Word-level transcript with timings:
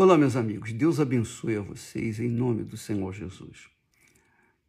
Olá, 0.00 0.16
meus 0.16 0.36
amigos, 0.36 0.72
Deus 0.72 1.00
abençoe 1.00 1.56
a 1.56 1.60
vocês 1.60 2.20
em 2.20 2.28
nome 2.28 2.62
do 2.62 2.76
Senhor 2.76 3.12
Jesus. 3.12 3.68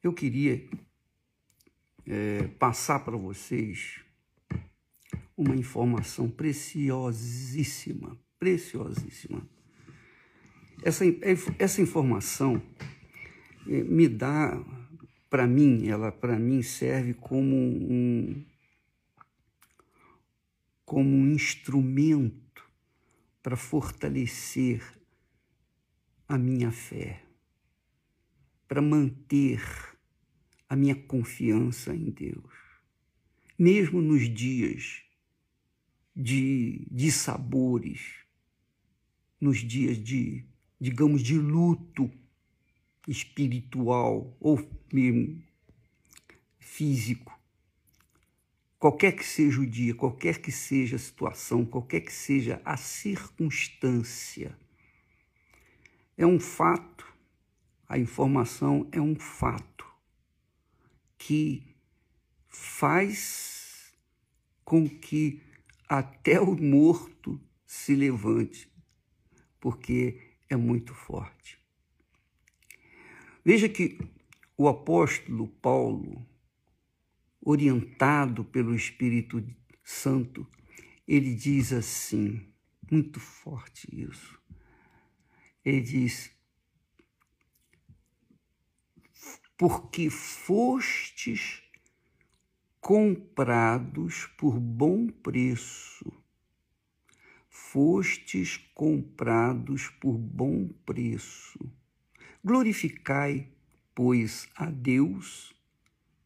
Eu 0.02 0.12
queria 0.12 0.68
é, 2.08 2.48
passar 2.58 3.06
para 3.06 3.16
vocês 3.16 4.00
uma 5.38 5.56
informação 5.56 6.28
preciosíssima, 6.28 8.18
preciosíssima. 8.40 9.48
Essa, 10.84 11.06
essa 11.60 11.80
informação 11.80 12.60
é, 13.68 13.84
me 13.84 14.08
dá, 14.08 14.60
para 15.30 15.46
mim, 15.46 15.90
ela 15.90 16.12
para 16.12 16.40
mim 16.40 16.64
serve 16.64 17.14
como 17.14 17.56
um, 17.56 18.44
como 20.84 21.08
um 21.08 21.32
instrumento 21.32 22.68
para 23.44 23.56
fortalecer 23.56 24.98
a 26.30 26.38
minha 26.38 26.72
fé, 26.72 27.24
para 28.68 28.84
manter 28.84 29.60
a 30.70 30.76
minha 30.76 30.94
confiança 30.94 31.96
em 31.96 32.12
Deus, 32.12 32.54
mesmo 33.58 34.00
nos 34.00 34.32
dias 34.32 35.02
de, 36.16 36.88
de 36.92 37.12
sabores, 37.12 38.14
nos 39.42 39.58
dias 39.58 39.98
de, 39.98 40.46
digamos, 40.80 41.24
de 41.24 41.36
luto 41.36 42.12
espiritual 43.08 44.38
ou 44.40 44.60
mesmo 44.94 45.42
físico. 46.60 47.36
Qualquer 48.78 49.14
que 49.14 49.26
seja 49.26 49.60
o 49.60 49.66
dia, 49.66 49.96
qualquer 49.96 50.40
que 50.40 50.52
seja 50.52 50.96
a 50.96 51.00
situação, 51.00 51.66
qualquer 51.66 52.02
que 52.02 52.14
seja 52.14 52.62
a 52.64 52.78
circunstância, 52.78 54.56
é 56.20 56.26
um 56.26 56.38
fato, 56.38 57.08
a 57.88 57.98
informação 57.98 58.90
é 58.92 59.00
um 59.00 59.16
fato 59.16 59.88
que 61.18 61.74
faz 62.50 63.94
com 64.66 64.88
que 64.90 65.42
até 65.88 66.42
o 66.42 66.62
morto 66.62 67.42
se 67.66 67.96
levante, 67.96 68.70
porque 69.62 70.36
é 70.50 70.58
muito 70.58 70.94
forte. 70.94 71.58
Veja 73.46 73.70
que 73.70 73.98
o 74.58 74.68
apóstolo 74.68 75.48
Paulo, 75.48 76.28
orientado 77.42 78.44
pelo 78.44 78.76
Espírito 78.76 79.42
Santo, 79.86 80.46
ele 81.08 81.34
diz 81.34 81.72
assim, 81.72 82.46
muito 82.92 83.22
forte 83.22 83.88
isso 83.90 84.39
ele 85.64 85.82
diz: 85.82 86.32
Porque 89.58 90.10
fostes 90.10 91.62
comprados 92.80 94.26
por 94.38 94.60
bom 94.60 95.08
preço. 95.08 96.12
Fostes 97.50 98.58
comprados 98.74 99.90
por 100.00 100.18
bom 100.18 100.70
preço. 100.86 101.60
Glorificai, 102.44 103.52
pois, 103.94 104.50
a 104.56 104.66
Deus 104.72 105.54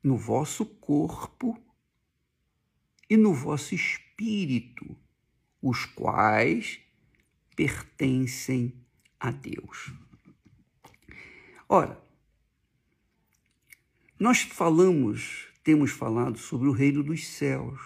no 0.04 0.18
vosso 0.18 0.66
corpo 0.66 1.58
e 3.10 3.16
no 3.16 3.34
vosso 3.34 3.74
espírito, 3.74 4.98
os 5.62 5.86
quais 5.86 6.82
pertencem 7.56 8.83
a 9.24 9.32
Deus. 9.32 9.94
Ora, 11.70 11.98
nós 14.20 14.42
falamos, 14.42 15.48
temos 15.64 15.92
falado 15.92 16.38
sobre 16.38 16.68
o 16.68 16.74
reino 16.74 17.02
dos 17.02 17.26
céus. 17.26 17.80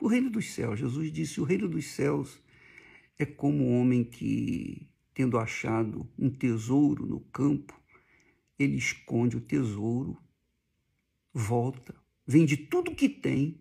O 0.00 0.08
reino 0.08 0.28
dos 0.28 0.52
céus, 0.52 0.80
Jesus 0.80 1.12
disse: 1.12 1.40
o 1.40 1.44
reino 1.44 1.68
dos 1.68 1.86
céus 1.92 2.42
é 3.16 3.24
como 3.24 3.64
um 3.64 3.80
homem 3.80 4.02
que, 4.02 4.90
tendo 5.14 5.38
achado 5.38 6.10
um 6.18 6.28
tesouro 6.28 7.06
no 7.06 7.20
campo, 7.20 7.80
ele 8.58 8.74
esconde 8.74 9.36
o 9.36 9.40
tesouro, 9.40 10.20
volta, 11.32 11.94
vende 12.26 12.56
tudo 12.56 12.96
que 12.96 13.08
tem 13.08 13.60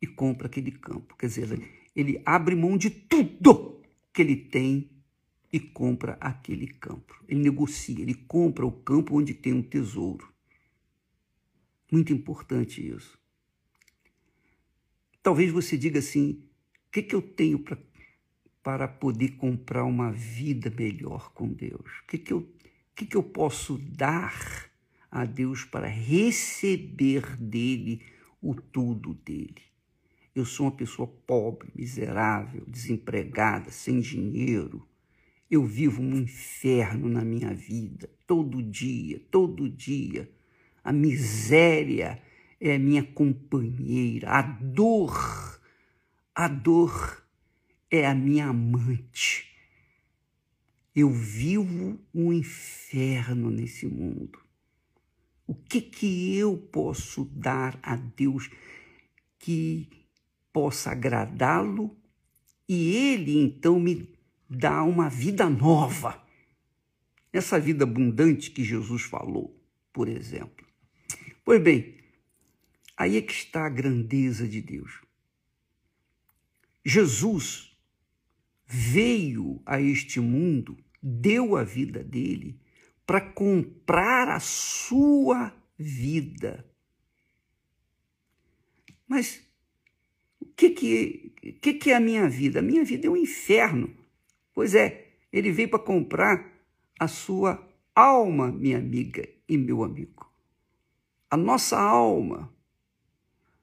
e 0.00 0.06
compra 0.06 0.46
aquele 0.46 0.70
campo. 0.70 1.16
Quer 1.16 1.26
dizer, 1.26 1.90
ele 1.96 2.22
abre 2.24 2.54
mão 2.54 2.76
de 2.76 2.88
tudo 2.88 3.73
que 4.14 4.22
ele 4.22 4.36
tem 4.36 4.88
e 5.52 5.58
compra 5.58 6.16
aquele 6.20 6.68
campo. 6.68 7.22
Ele 7.28 7.40
negocia, 7.40 8.00
ele 8.00 8.14
compra 8.14 8.64
o 8.64 8.70
campo 8.70 9.18
onde 9.18 9.34
tem 9.34 9.52
um 9.52 9.62
tesouro. 9.62 10.32
Muito 11.90 12.12
importante 12.12 12.86
isso. 12.86 13.18
Talvez 15.22 15.50
você 15.50 15.76
diga 15.76 15.98
assim: 15.98 16.30
o 16.86 16.92
que, 16.92 17.02
que 17.02 17.14
eu 17.14 17.20
tenho 17.20 17.58
pra, 17.58 17.76
para 18.62 18.86
poder 18.86 19.36
comprar 19.36 19.84
uma 19.84 20.12
vida 20.12 20.70
melhor 20.70 21.32
com 21.32 21.48
Deus? 21.48 22.00
O 22.02 22.06
que, 22.06 22.18
que, 22.18 22.32
eu, 22.32 22.48
que, 22.94 23.06
que 23.06 23.16
eu 23.16 23.22
posso 23.22 23.78
dar 23.78 24.70
a 25.10 25.24
Deus 25.24 25.64
para 25.64 25.88
receber 25.88 27.36
dele 27.36 28.00
o 28.40 28.54
tudo 28.54 29.14
dele? 29.14 29.73
Eu 30.34 30.44
sou 30.44 30.66
uma 30.66 30.72
pessoa 30.72 31.06
pobre, 31.06 31.70
miserável, 31.74 32.64
desempregada, 32.66 33.70
sem 33.70 34.00
dinheiro. 34.00 34.86
Eu 35.48 35.64
vivo 35.64 36.02
um 36.02 36.16
inferno 36.16 37.08
na 37.08 37.24
minha 37.24 37.54
vida, 37.54 38.10
todo 38.26 38.60
dia, 38.60 39.20
todo 39.30 39.68
dia. 39.68 40.28
A 40.82 40.92
miséria 40.92 42.20
é 42.60 42.76
minha 42.78 43.04
companheira, 43.04 44.30
a 44.30 44.42
dor, 44.42 45.60
a 46.34 46.48
dor 46.48 47.24
é 47.88 48.04
a 48.04 48.14
minha 48.14 48.46
amante. 48.46 49.48
Eu 50.96 51.10
vivo 51.10 52.00
um 52.12 52.32
inferno 52.32 53.50
nesse 53.50 53.86
mundo. 53.86 54.40
O 55.46 55.54
que 55.54 55.80
que 55.80 56.36
eu 56.36 56.56
posso 56.56 57.24
dar 57.26 57.78
a 57.82 57.94
Deus 57.94 58.50
que 59.38 60.03
possa 60.54 60.92
agradá-lo 60.92 61.98
e 62.68 62.94
ele 62.94 63.36
então 63.36 63.80
me 63.80 64.08
dá 64.48 64.84
uma 64.84 65.10
vida 65.10 65.50
nova. 65.50 66.24
Essa 67.32 67.58
vida 67.58 67.82
abundante 67.82 68.52
que 68.52 68.62
Jesus 68.62 69.02
falou, 69.02 69.60
por 69.92 70.08
exemplo. 70.08 70.64
Pois 71.44 71.60
bem, 71.60 71.98
aí 72.96 73.16
é 73.16 73.20
que 73.20 73.32
está 73.32 73.66
a 73.66 73.68
grandeza 73.68 74.46
de 74.46 74.62
Deus. 74.62 75.00
Jesus 76.84 77.76
veio 78.64 79.60
a 79.66 79.80
este 79.80 80.20
mundo, 80.20 80.78
deu 81.02 81.56
a 81.56 81.64
vida 81.64 82.04
dele 82.04 82.60
para 83.04 83.20
comprar 83.20 84.28
a 84.28 84.38
sua 84.38 85.52
vida. 85.76 86.64
Mas 89.08 89.42
que, 90.56 90.70
que, 90.70 91.32
que, 91.60 91.74
que 91.74 91.90
é 91.90 91.96
a 91.96 92.00
minha 92.00 92.28
vida? 92.28 92.60
A 92.60 92.62
minha 92.62 92.84
vida 92.84 93.06
é 93.06 93.10
um 93.10 93.16
inferno. 93.16 93.94
Pois 94.54 94.74
é, 94.74 95.08
ele 95.32 95.50
veio 95.50 95.68
para 95.68 95.78
comprar 95.78 96.52
a 96.98 97.08
sua 97.08 97.66
alma, 97.94 98.52
minha 98.52 98.78
amiga 98.78 99.28
e 99.48 99.56
meu 99.56 99.82
amigo. 99.82 100.30
A 101.30 101.36
nossa 101.36 101.78
alma. 101.78 102.52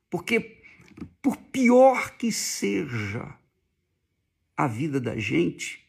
Porque, 0.09 0.62
por 1.22 1.38
pior 1.38 2.18
que 2.18 2.31
seja 2.31 3.38
a 4.57 4.68
vida 4.68 5.00
da 5.00 5.18
gente, 5.18 5.81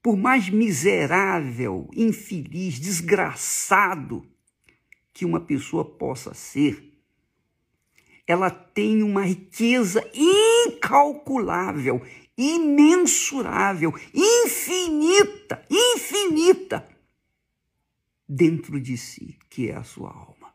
por 0.00 0.16
mais 0.16 0.48
miserável, 0.48 1.90
infeliz, 1.96 2.78
desgraçado 2.78 4.24
que 5.12 5.24
uma 5.24 5.40
pessoa 5.40 5.84
possa 5.84 6.32
ser, 6.32 6.93
ela 8.26 8.50
tem 8.50 9.02
uma 9.02 9.22
riqueza 9.22 10.02
incalculável, 10.14 12.02
imensurável, 12.36 13.92
infinita, 14.14 15.64
infinita 15.70 16.88
dentro 18.28 18.80
de 18.80 18.96
si, 18.96 19.38
que 19.50 19.68
é 19.68 19.76
a 19.76 19.84
sua 19.84 20.10
alma. 20.10 20.54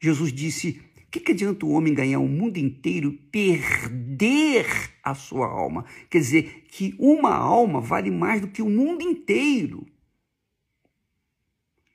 Jesus 0.00 0.32
disse: 0.32 0.80
o 1.08 1.10
que, 1.10 1.20
que 1.20 1.32
adianta 1.32 1.64
o 1.64 1.70
homem 1.70 1.94
ganhar 1.94 2.18
o 2.18 2.28
mundo 2.28 2.58
inteiro 2.58 3.10
e 3.10 3.16
perder 3.16 4.66
a 5.02 5.14
sua 5.14 5.46
alma? 5.46 5.86
Quer 6.10 6.18
dizer, 6.18 6.66
que 6.68 6.94
uma 6.98 7.34
alma 7.34 7.80
vale 7.80 8.10
mais 8.10 8.42
do 8.42 8.48
que 8.48 8.60
o 8.60 8.68
mundo 8.68 9.02
inteiro. 9.02 9.86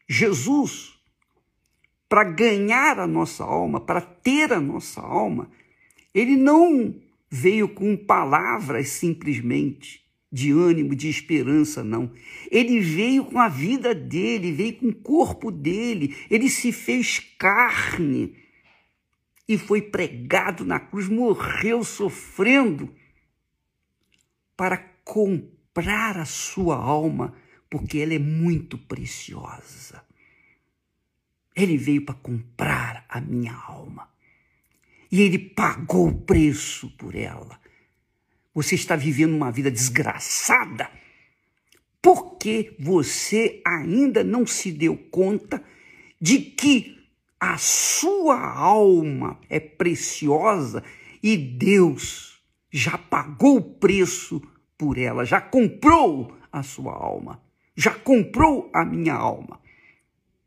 Jesus 0.10 0.93
para 2.14 2.26
ganhar 2.26 3.00
a 3.00 3.08
nossa 3.08 3.44
alma, 3.44 3.82
para 3.82 4.00
ter 4.00 4.54
a 4.54 4.62
nossa 4.62 5.02
alma, 5.02 5.50
ele 6.14 6.36
não 6.36 6.94
veio 7.28 7.68
com 7.68 7.98
palavras 7.98 8.90
simplesmente 8.90 10.06
de 10.32 10.52
ânimo, 10.52 10.96
de 10.96 11.10
esperança, 11.10 11.84
não. 11.84 12.14
Ele 12.52 12.80
veio 12.80 13.26
com 13.26 13.40
a 13.40 13.48
vida 13.48 13.96
dele, 13.96 14.52
veio 14.52 14.76
com 14.76 14.90
o 14.90 14.96
corpo 14.96 15.50
dele, 15.50 16.16
ele 16.30 16.50
se 16.50 16.72
fez 16.72 17.18
carne 17.40 18.36
e 19.50 19.58
foi 19.58 19.82
pregado 19.82 20.64
na 20.64 20.80
cruz, 20.80 21.10
morreu 21.10 21.84
sofrendo 21.84 22.94
para 24.56 24.78
comprar 25.04 26.20
a 26.20 26.26
sua 26.26 26.76
alma, 26.76 27.34
porque 27.72 27.98
ela 27.98 28.14
é 28.14 28.20
muito 28.20 28.78
preciosa. 28.78 30.03
Ele 31.56 31.78
veio 31.78 32.04
para 32.04 32.16
comprar 32.16 33.06
a 33.08 33.22
minha 33.22 33.54
alma. 33.54 34.10
E 35.12 35.22
ele 35.22 35.38
pagou 35.38 36.08
o 36.08 36.22
preço 36.22 36.90
por 36.98 37.16
ela. 37.16 37.60
Você 38.54 38.76
está 38.76 38.96
vivendo 38.96 39.36
uma 39.36 39.52
vida 39.52 39.70
desgraçada 39.70 40.90
porque 42.02 42.76
você 42.78 43.62
ainda 43.66 44.24
não 44.24 44.46
se 44.46 44.72
deu 44.72 44.98
conta 45.10 45.64
de 46.20 46.40
que 46.40 46.98
a 47.40 47.58
sua 47.58 48.40
alma 48.40 49.40
é 49.50 49.60
preciosa 49.60 50.84
e 51.22 51.38
Deus 51.38 52.42
já 52.72 52.98
pagou 52.98 53.58
o 53.58 53.62
preço 53.62 54.42
por 54.78 54.98
ela, 54.98 55.24
já 55.24 55.40
comprou 55.40 56.38
a 56.52 56.62
sua 56.62 56.94
alma, 56.94 57.42
já 57.76 57.92
comprou 57.92 58.70
a 58.74 58.84
minha 58.84 59.14
alma. 59.14 59.62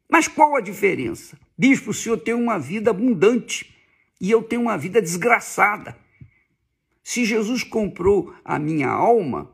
Mas 0.08 0.28
qual 0.28 0.56
a 0.56 0.60
diferença? 0.60 1.38
Bispo, 1.58 1.90
o 1.90 1.94
senhor 1.94 2.18
tem 2.18 2.34
uma 2.34 2.58
vida 2.58 2.90
abundante 2.90 3.74
e 4.20 4.30
eu 4.30 4.42
tenho 4.42 4.62
uma 4.62 4.78
vida 4.78 5.00
desgraçada. 5.02 5.96
Se 7.02 7.24
Jesus 7.24 7.62
comprou 7.62 8.34
a 8.44 8.58
minha 8.58 8.88
alma 8.88 9.50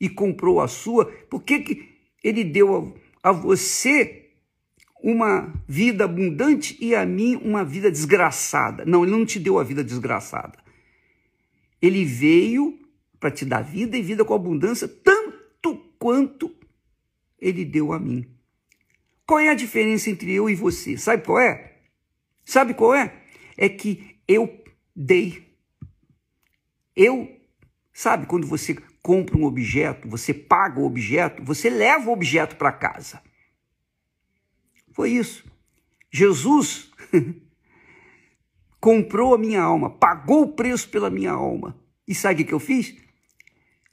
e 0.00 0.08
comprou 0.08 0.60
a 0.60 0.68
sua, 0.68 1.06
por 1.28 1.42
que, 1.42 1.60
que 1.60 1.88
ele 2.22 2.44
deu 2.44 2.94
a, 3.22 3.30
a 3.30 3.32
você 3.32 4.30
uma 5.02 5.52
vida 5.66 6.04
abundante 6.04 6.76
e 6.80 6.94
a 6.94 7.06
mim 7.06 7.36
uma 7.36 7.64
vida 7.64 7.90
desgraçada? 7.90 8.84
Não, 8.84 9.02
ele 9.02 9.12
não 9.12 9.24
te 9.24 9.38
deu 9.38 9.58
a 9.58 9.64
vida 9.64 9.82
desgraçada. 9.82 10.58
Ele 11.80 12.04
veio 12.04 12.78
para 13.18 13.30
te 13.30 13.44
dar 13.44 13.62
vida 13.62 13.96
e 13.96 14.02
vida 14.02 14.24
com 14.24 14.34
abundância, 14.34 14.88
tanto 14.88 15.76
quanto 15.98 16.54
ele 17.38 17.64
deu 17.64 17.92
a 17.92 17.98
mim. 17.98 18.37
Qual 19.28 19.38
é 19.38 19.50
a 19.50 19.54
diferença 19.54 20.10
entre 20.10 20.32
eu 20.32 20.50
e 20.50 20.56
você? 20.56 20.96
Sabe 20.96 21.22
qual 21.24 21.38
é? 21.38 21.76
Sabe 22.44 22.74
qual 22.74 22.94
é? 22.94 23.22
É 23.56 23.68
que 23.68 24.18
eu 24.26 24.64
dei 24.96 25.48
eu, 26.98 27.30
sabe, 27.92 28.26
quando 28.26 28.44
você 28.44 28.74
compra 29.00 29.38
um 29.38 29.44
objeto, 29.44 30.08
você 30.08 30.34
paga 30.34 30.80
o 30.80 30.84
objeto, 30.84 31.44
você 31.44 31.70
leva 31.70 32.10
o 32.10 32.12
objeto 32.12 32.56
para 32.56 32.72
casa. 32.72 33.22
Foi 34.92 35.12
isso. 35.12 35.44
Jesus 36.10 36.90
comprou 38.80 39.32
a 39.32 39.38
minha 39.38 39.62
alma, 39.62 39.90
pagou 39.90 40.42
o 40.42 40.52
preço 40.54 40.88
pela 40.88 41.08
minha 41.08 41.30
alma. 41.30 41.78
E 42.06 42.16
sabe 42.16 42.42
o 42.42 42.44
que 42.44 42.52
eu 42.52 42.58
fiz? 42.58 42.96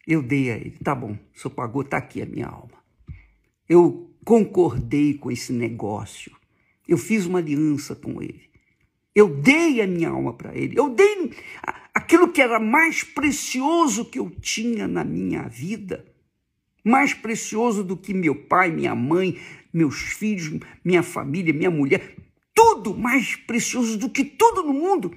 Eu 0.08 0.24
dei 0.24 0.50
a 0.50 0.56
ele. 0.56 0.80
Tá 0.84 0.96
bom, 0.96 1.12
o 1.12 1.40
senhor 1.40 1.54
pagou, 1.54 1.84
tá 1.84 1.98
aqui 1.98 2.24
a 2.24 2.26
minha 2.26 2.48
alma. 2.48 2.84
Eu 3.70 4.15
concordei 4.26 5.14
com 5.14 5.32
esse 5.32 5.54
negócio. 5.54 6.36
Eu 6.88 6.98
fiz 6.98 7.28
uma 7.28 7.40
aliança 7.40 7.96
com 7.96 8.22
ele. 8.22 8.50
Eu 9.14 9.30
dei 9.30 9.82
a 9.82 9.88
minha 9.88 10.10
alma 10.10 10.34
para 10.34 10.54
ele. 10.58 10.78
Eu 10.78 10.90
dei 10.90 11.32
aquilo 11.94 12.32
que 12.32 12.42
era 12.42 12.60
mais 12.60 13.04
precioso 13.04 14.04
que 14.04 14.20
eu 14.20 14.30
tinha 14.30 14.88
na 14.88 15.04
minha 15.04 15.44
vida. 15.44 16.06
Mais 16.84 17.14
precioso 17.14 17.84
do 17.84 17.96
que 17.96 18.14
meu 18.14 18.36
pai, 18.36 18.72
minha 18.72 18.94
mãe, 18.94 19.40
meus 19.72 19.96
filhos, 19.96 20.60
minha 20.84 21.02
família, 21.02 21.54
minha 21.54 21.72
mulher. 21.72 22.16
Tudo 22.54 22.96
mais 22.96 23.36
precioso 23.36 23.98
do 23.98 24.10
que 24.10 24.26
tudo 24.26 24.64
no 24.64 24.74
mundo. 24.74 25.16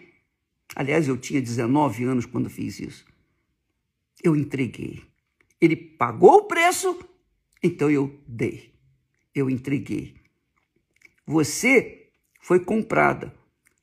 Aliás, 0.77 1.09
eu 1.09 1.17
tinha 1.17 1.41
19 1.41 2.05
anos 2.05 2.27
quando 2.27 2.49
fiz 2.49 2.79
isso. 2.79 3.05
Eu 4.23 4.37
entreguei. 4.37 5.03
Ele 5.61 5.75
pagou 5.75 6.39
o 6.39 6.45
preço, 6.45 6.99
então 7.63 7.91
eu 7.91 8.17
dei. 8.27 8.78
Eu 9.39 9.49
entreguei. 9.49 10.15
Você 11.27 12.11
foi 12.41 12.61
comprada 12.61 13.39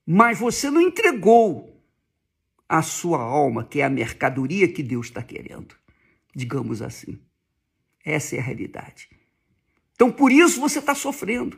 mas 0.06 0.38
você 0.38 0.69
não 0.69 0.80
entregou 0.80 1.81
a 2.69 2.81
sua 2.81 3.19
alma, 3.22 3.63
que 3.63 3.80
é 3.80 3.84
a 3.84 3.90
mercadoria 3.90 4.68
que 4.68 4.84
Deus 4.84 5.07
está 5.07 5.24
querendo, 5.24 5.75
digamos 6.36 6.81
assim. 6.81 7.19
Essa 8.04 8.36
é 8.36 8.40
a 8.40 8.44
realidade. 8.44 9.10
Então, 9.94 10.12
por 10.12 10.31
isso 10.31 10.60
você 10.60 10.80
está 10.80 10.94
sofrendo. 10.94 11.58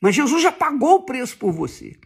Mas 0.00 0.14
Jesus 0.14 0.42
já 0.42 0.52
pagou 0.52 0.96
o 0.96 1.02
preço 1.02 1.36
por 1.38 1.52
você. 1.52 1.96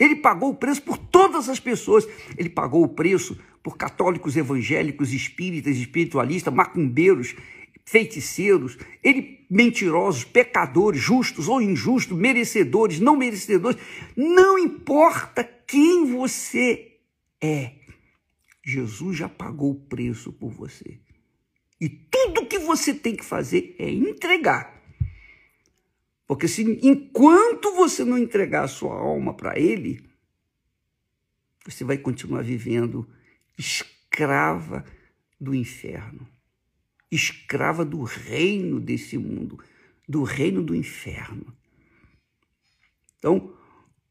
Ele 0.00 0.16
pagou 0.16 0.50
o 0.50 0.54
preço 0.54 0.80
por 0.82 0.96
todas 0.96 1.48
as 1.48 1.60
pessoas. 1.60 2.06
Ele 2.38 2.48
pagou 2.48 2.82
o 2.82 2.88
preço 2.88 3.38
por 3.62 3.76
católicos 3.76 4.36
evangélicos, 4.36 5.12
espíritas, 5.12 5.76
espiritualistas, 5.76 6.54
macumbeiros 6.54 7.34
feiticeiros, 7.92 8.78
ele 9.04 9.46
mentirosos, 9.50 10.24
pecadores, 10.24 10.98
justos 10.98 11.46
ou 11.46 11.60
injustos, 11.60 12.16
merecedores, 12.16 12.98
não 12.98 13.14
merecedores, 13.14 13.78
não 14.16 14.58
importa 14.58 15.44
quem 15.44 16.06
você 16.06 16.96
é. 17.38 17.74
Jesus 18.64 19.18
já 19.18 19.28
pagou 19.28 19.72
o 19.72 19.80
preço 19.80 20.32
por 20.32 20.50
você. 20.50 21.00
E 21.78 21.86
tudo 21.90 22.46
que 22.46 22.58
você 22.58 22.94
tem 22.94 23.14
que 23.14 23.24
fazer 23.24 23.76
é 23.78 23.90
entregar. 23.90 24.82
Porque 26.26 26.48
se 26.48 26.62
enquanto 26.82 27.74
você 27.74 28.06
não 28.06 28.16
entregar 28.16 28.64
a 28.64 28.68
sua 28.68 28.94
alma 28.94 29.34
para 29.34 29.58
ele, 29.58 30.08
você 31.66 31.84
vai 31.84 31.98
continuar 31.98 32.42
vivendo 32.42 33.06
escrava 33.58 34.82
do 35.38 35.54
inferno 35.54 36.26
escrava 37.12 37.84
do 37.84 38.02
reino 38.02 38.80
desse 38.80 39.18
mundo, 39.18 39.62
do 40.08 40.22
reino 40.22 40.62
do 40.62 40.74
inferno. 40.74 41.54
Então, 43.18 43.54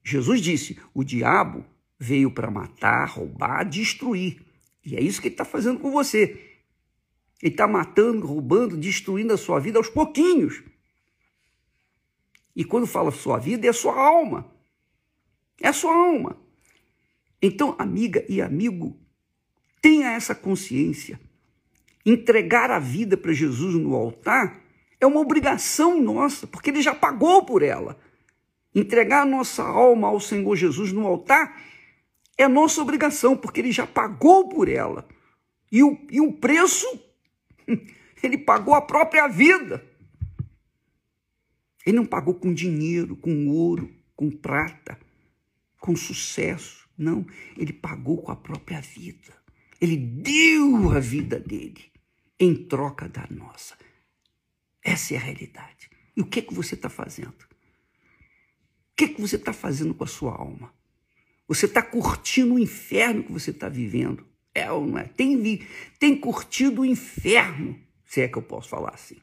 Jesus 0.04 0.40
disse: 0.40 0.80
o 0.94 1.04
diabo 1.04 1.66
veio 2.00 2.32
para 2.32 2.52
matar, 2.52 3.06
roubar, 3.06 3.64
destruir. 3.64 4.46
E 4.86 4.96
é 4.96 5.02
isso 5.02 5.20
que 5.20 5.28
ele 5.28 5.34
está 5.34 5.44
fazendo 5.44 5.80
com 5.80 5.92
você. 5.92 6.60
Ele 7.42 7.52
está 7.52 7.68
matando, 7.68 8.28
roubando, 8.28 8.78
destruindo 8.78 9.34
a 9.34 9.38
sua 9.38 9.60
vida 9.60 9.80
aos 9.80 9.90
pouquinhos. 9.90 10.64
E 12.56 12.64
quando 12.64 12.86
fala 12.86 13.12
sua 13.12 13.40
vida, 13.40 13.66
é 13.66 13.70
a 13.70 13.74
sua 13.74 14.00
alma. 14.00 14.54
É 15.60 15.68
a 15.68 15.74
sua 15.74 15.94
alma. 15.94 16.40
Então, 17.42 17.76
amiga 17.80 18.24
e 18.30 18.42
amigo, 18.42 19.00
tenha 19.82 20.12
essa 20.12 20.36
consciência 20.36 21.20
entregar 22.06 22.72
a 22.72 22.80
vida 22.80 23.16
para 23.16 23.34
Jesus 23.34 23.76
no 23.76 23.96
altar 23.96 24.62
é 25.00 25.06
uma 25.06 25.20
obrigação 25.20 26.00
nossa, 26.00 26.46
porque 26.46 26.70
ele 26.70 26.82
já 26.82 26.94
pagou 26.94 27.44
por 27.44 27.64
ela. 27.64 28.00
Entregar 28.74 29.24
a 29.24 29.26
nossa 29.26 29.64
alma 29.64 30.08
ao 30.08 30.20
Senhor 30.20 30.56
Jesus 30.56 30.92
no 30.92 31.06
altar 31.06 31.60
é 32.38 32.48
nossa 32.48 32.82
obrigação, 32.82 33.36
porque 33.36 33.60
ele 33.60 33.72
já 33.72 33.86
pagou 33.86 34.48
por 34.48 34.70
ela. 34.70 35.08
E 35.72 35.84
o, 35.84 35.98
e 36.10 36.22
o 36.22 36.34
preço, 36.34 36.88
ele 38.24 38.38
pagou 38.38 38.74
a 38.74 38.82
própria 38.82 39.28
vida. 39.28 39.84
Ele 41.86 41.98
não 41.98 42.06
pagou 42.06 42.36
com 42.36 42.54
dinheiro, 42.54 43.16
com 43.16 43.48
ouro, 43.48 43.92
com 44.16 44.30
prata, 44.30 45.00
com 45.80 45.96
sucesso. 45.96 46.88
Não, 46.96 47.26
ele 47.58 47.74
pagou 47.74 48.22
com 48.22 48.32
a 48.32 48.36
própria 48.36 48.80
vida. 48.80 49.34
Ele 49.80 49.98
deu 49.98 50.92
a 50.92 51.00
vida 51.00 51.40
dele 51.40 51.91
em 52.42 52.56
troca 52.56 53.08
da 53.08 53.26
nossa. 53.30 53.78
Essa 54.84 55.14
é 55.14 55.18
a 55.18 55.22
realidade. 55.22 55.90
E 56.16 56.22
o 56.22 56.26
que, 56.26 56.40
é 56.40 56.42
que 56.42 56.54
você 56.54 56.76
está 56.76 56.90
fazendo? 56.90 57.30
O 57.30 58.96
que, 58.96 59.06
é 59.06 59.08
que 59.08 59.22
você 59.22 59.36
está 59.36 59.54
fazendo 59.54 59.94
com 59.94 60.04
a 60.04 60.08
sua 60.08 60.34
alma? 60.34 60.74
Você 61.48 61.66
está 61.66 61.82
curtindo 61.82 62.56
o 62.56 62.60
inferno 62.60 63.24
que 63.24 63.32
você 63.32 63.52
está 63.52 63.70
vivendo? 63.70 64.26
É 64.54 64.72
ou 64.72 64.86
não 64.86 64.98
é? 64.98 65.04
Tem, 65.04 65.66
tem 65.98 66.18
curtido 66.20 66.82
o 66.82 66.86
inferno, 66.86 67.80
se 68.06 68.22
é 68.22 68.28
que 68.28 68.38
eu 68.38 68.42
posso 68.42 68.68
falar 68.68 68.94
assim 68.94 69.18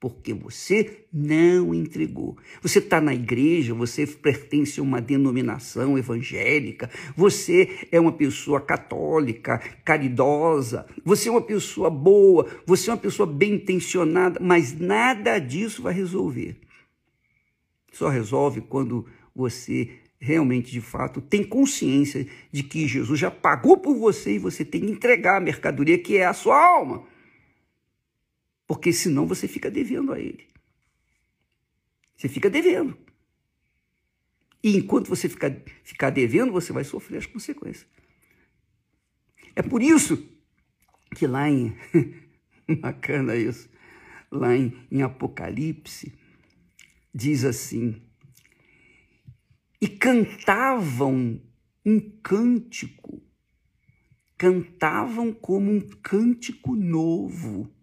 porque 0.00 0.32
você 0.32 1.04
não 1.12 1.74
entregou. 1.74 2.36
Você 2.62 2.78
está 2.78 3.00
na 3.00 3.12
igreja, 3.12 3.74
você 3.74 4.06
pertence 4.06 4.78
a 4.78 4.82
uma 4.82 5.00
denominação 5.00 5.98
evangélica, 5.98 6.88
você 7.16 7.88
é 7.90 7.98
uma 7.98 8.12
pessoa 8.12 8.60
católica, 8.60 9.58
caridosa, 9.84 10.86
você 11.04 11.28
é 11.28 11.32
uma 11.32 11.42
pessoa 11.42 11.90
boa, 11.90 12.46
você 12.64 12.90
é 12.90 12.92
uma 12.92 13.00
pessoa 13.00 13.26
bem 13.26 13.54
intencionada, 13.54 14.38
mas 14.40 14.78
nada 14.78 15.38
disso 15.38 15.82
vai 15.82 15.94
resolver. 15.94 16.56
Só 17.92 18.08
resolve 18.08 18.60
quando 18.60 19.06
você 19.34 19.90
realmente, 20.20 20.70
de 20.70 20.80
fato, 20.80 21.20
tem 21.20 21.42
consciência 21.44 22.26
de 22.52 22.62
que 22.62 22.86
Jesus 22.86 23.18
já 23.18 23.30
pagou 23.30 23.76
por 23.78 23.96
você 23.96 24.34
e 24.34 24.38
você 24.38 24.64
tem 24.64 24.80
que 24.80 24.90
entregar 24.90 25.36
a 25.36 25.40
mercadoria 25.40 25.98
que 25.98 26.16
é 26.16 26.26
a 26.26 26.32
sua 26.32 26.56
alma. 26.56 27.04
Porque 28.68 28.92
senão 28.92 29.26
você 29.26 29.48
fica 29.48 29.70
devendo 29.70 30.12
a 30.12 30.20
ele. 30.20 30.46
Você 32.14 32.28
fica 32.28 32.50
devendo. 32.50 32.98
E 34.62 34.76
enquanto 34.76 35.08
você 35.08 35.26
ficar, 35.26 35.56
ficar 35.82 36.10
devendo, 36.10 36.52
você 36.52 36.70
vai 36.70 36.84
sofrer 36.84 37.16
as 37.16 37.24
consequências. 37.24 37.86
É 39.56 39.62
por 39.62 39.82
isso 39.82 40.22
que 41.16 41.26
lá 41.26 41.48
em. 41.48 41.74
Bacana 42.82 43.34
isso. 43.34 43.70
Lá 44.30 44.54
em, 44.54 44.76
em 44.90 45.00
Apocalipse, 45.00 46.12
diz 47.14 47.46
assim: 47.46 48.02
E 49.80 49.88
cantavam 49.88 51.40
um 51.86 52.00
cântico, 52.22 53.22
cantavam 54.36 55.32
como 55.32 55.70
um 55.70 55.80
cântico 55.80 56.76
novo 56.76 57.77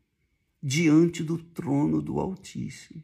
diante 0.67 1.23
do 1.23 1.37
trono 1.37 2.01
do 2.01 2.19
Altíssimo, 2.19 3.03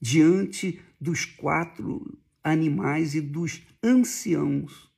diante 0.00 0.82
dos 1.00 1.24
quatro 1.24 2.18
animais 2.42 3.14
e 3.14 3.20
dos 3.20 3.64
anciãos. 3.80 4.92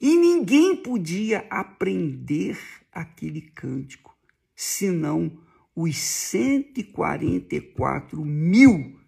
E 0.00 0.16
ninguém 0.16 0.74
podia 0.74 1.46
aprender 1.50 2.58
aquele 2.90 3.42
cântico, 3.42 4.16
senão 4.56 5.38
os 5.76 5.98
144 5.98 8.24
mil 8.24 8.98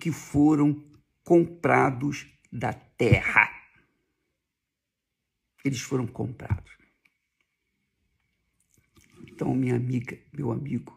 que 0.00 0.10
foram 0.10 0.82
comprados 1.22 2.26
da 2.50 2.72
terra. 2.72 3.50
Eles 5.62 5.82
foram 5.82 6.06
comprados. 6.06 6.83
Então, 9.34 9.52
minha 9.52 9.74
amiga, 9.74 10.16
meu 10.32 10.52
amigo, 10.52 10.96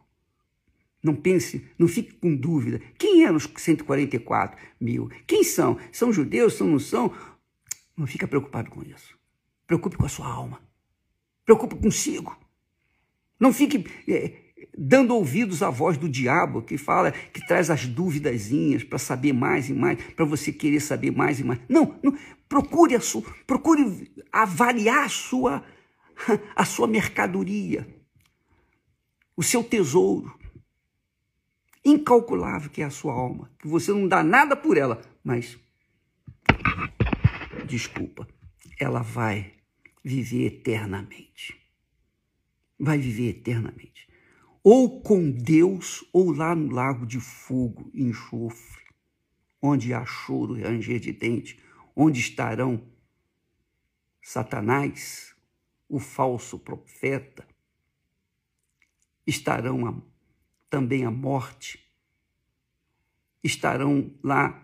não 1.03 1.15
pense, 1.15 1.67
não 1.77 1.87
fique 1.87 2.13
com 2.13 2.35
dúvida. 2.35 2.79
Quem 2.99 3.23
eram 3.23 3.35
os 3.35 3.49
144 3.55 4.59
mil? 4.79 5.09
Quem 5.25 5.43
são? 5.43 5.79
São 5.91 6.13
judeus? 6.13 6.53
São 6.53 6.67
não 6.67 6.77
são? 6.77 7.11
Não 7.95 8.05
fica 8.05 8.27
preocupado 8.27 8.69
com 8.69 8.83
isso. 8.83 9.17
Preocupe 9.65 9.97
com 9.97 10.05
a 10.05 10.09
sua 10.09 10.27
alma. 10.27 10.61
Preocupe 11.43 11.75
consigo. 11.77 12.37
Não 13.39 13.51
fique 13.51 13.85
é, 14.07 14.33
dando 14.77 15.15
ouvidos 15.15 15.63
à 15.63 15.71
voz 15.71 15.97
do 15.97 16.07
diabo 16.07 16.61
que 16.61 16.77
fala, 16.77 17.11
que 17.11 17.45
traz 17.47 17.71
as 17.71 17.87
duvidazinhas 17.87 18.83
para 18.83 18.99
saber 18.99 19.33
mais 19.33 19.67
e 19.67 19.73
mais, 19.73 19.99
para 20.13 20.25
você 20.25 20.51
querer 20.51 20.79
saber 20.79 21.11
mais 21.11 21.39
e 21.39 21.43
mais. 21.43 21.59
Não, 21.67 21.99
não. 22.03 22.15
procure 22.47 22.95
a 22.95 22.99
sua, 22.99 23.23
procure 23.47 24.11
avaliar 24.31 25.05
a 25.05 25.09
sua 25.09 25.63
a 26.55 26.65
sua 26.65 26.87
mercadoria, 26.87 27.87
o 29.37 29.43
seu 29.43 29.63
tesouro 29.63 30.37
incalculável 31.85 32.69
que 32.69 32.81
é 32.81 32.85
a 32.85 32.89
sua 32.89 33.13
alma, 33.13 33.49
que 33.57 33.67
você 33.67 33.93
não 33.93 34.05
dá 34.05 34.21
nada 34.21 34.57
por 34.57 34.75
ela, 34.75 35.01
mas 35.23 35.57
desculpa, 37.65 38.27
ela 38.77 39.01
vai 39.01 39.53
viver 40.03 40.47
eternamente. 40.47 41.55
Vai 42.77 42.97
viver 42.97 43.29
eternamente 43.29 44.07
ou 44.69 44.99
com 44.99 45.31
Deus, 45.31 46.03
ou 46.11 46.33
lá 46.33 46.53
no 46.53 46.69
lago 46.69 47.05
de 47.05 47.21
fogo 47.21 47.89
enxofre, 47.93 48.83
onde 49.61 49.93
há 49.93 50.05
choro 50.05 50.57
e 50.57 50.61
ranger 50.61 50.99
de 50.99 51.13
dente, 51.13 51.57
onde 51.95 52.19
estarão 52.19 52.85
Satanás, 54.21 55.33
o 55.87 55.99
falso 55.99 56.59
profeta, 56.59 57.47
estarão 59.27 59.85
a, 59.85 60.01
também 60.69 61.05
a 61.05 61.11
morte, 61.11 61.85
estarão 63.43 64.11
lá 64.23 64.63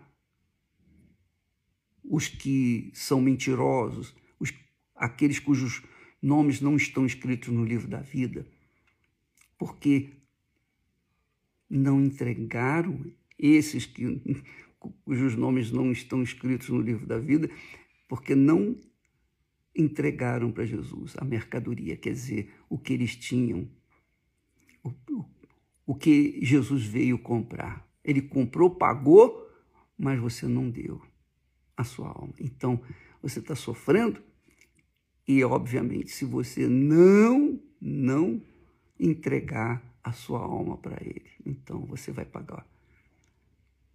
os 2.02 2.26
que 2.26 2.90
são 2.92 3.20
mentirosos, 3.20 4.14
os, 4.40 4.52
aqueles 4.96 5.38
cujos 5.38 5.82
nomes 6.20 6.60
não 6.60 6.74
estão 6.74 7.06
escritos 7.06 7.50
no 7.50 7.64
livro 7.64 7.86
da 7.86 8.00
vida 8.00 8.44
porque 9.58 10.10
não 11.68 12.02
entregaram 12.02 13.12
esses 13.38 13.86
que, 13.86 14.20
cujos 15.04 15.34
nomes 15.36 15.70
não 15.70 15.90
estão 15.90 16.22
escritos 16.22 16.68
no 16.68 16.80
livro 16.80 17.06
da 17.06 17.18
vida, 17.18 17.48
porque 18.08 18.34
não 18.34 18.76
entregaram 19.74 20.52
para 20.52 20.66
Jesus 20.66 21.14
a 21.18 21.24
mercadoria, 21.24 21.96
quer 21.96 22.12
dizer, 22.12 22.52
o 22.68 22.78
que 22.78 22.92
eles 22.92 23.16
tinham, 23.16 23.68
o, 24.84 25.24
o, 25.86 25.94
que 25.94 26.38
Jesus 26.44 26.84
veio 26.84 27.18
comprar. 27.18 27.88
Ele 28.04 28.22
comprou, 28.22 28.70
pagou, 28.70 29.50
mas 29.98 30.20
você 30.20 30.46
não 30.46 30.70
deu 30.70 31.00
a 31.76 31.82
sua 31.82 32.08
alma. 32.08 32.34
Então, 32.38 32.80
você 33.22 33.38
está 33.38 33.56
sofrendo 33.56 34.22
e, 35.26 35.42
obviamente, 35.42 36.10
se 36.10 36.24
você 36.24 36.68
não, 36.68 37.58
não 37.80 38.40
entregar 39.00 39.82
a 40.04 40.12
sua 40.12 40.40
alma 40.40 40.76
para 40.76 40.98
Ele. 41.00 41.30
Então 41.44 41.80
você 41.86 42.12
vai 42.12 42.26
pagar 42.26 42.66